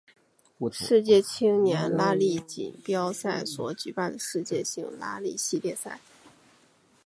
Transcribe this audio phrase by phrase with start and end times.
[0.71, 5.99] 世界青年拉力锦标赛所举办的世界性拉力系列赛。